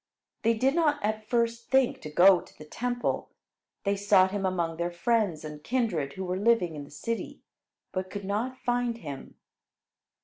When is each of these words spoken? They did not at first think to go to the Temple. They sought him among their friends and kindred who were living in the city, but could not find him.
They 0.41 0.55
did 0.55 0.73
not 0.73 0.97
at 1.03 1.27
first 1.29 1.69
think 1.69 2.01
to 2.01 2.09
go 2.09 2.41
to 2.41 2.57
the 2.57 2.65
Temple. 2.65 3.29
They 3.83 3.95
sought 3.95 4.31
him 4.31 4.47
among 4.47 4.77
their 4.77 4.89
friends 4.89 5.45
and 5.45 5.63
kindred 5.63 6.13
who 6.13 6.25
were 6.25 6.39
living 6.39 6.73
in 6.75 6.85
the 6.85 6.89
city, 6.89 7.43
but 7.91 8.09
could 8.09 8.25
not 8.25 8.57
find 8.57 8.97
him. 8.97 9.35